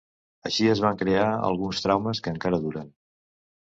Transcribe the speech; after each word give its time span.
Així 0.49 0.69
es 0.71 0.81
van 0.85 0.97
crear 1.03 1.27
alguns 1.51 1.85
traumes 1.87 2.25
que 2.25 2.37
encara 2.37 2.65
duren. 2.69 2.95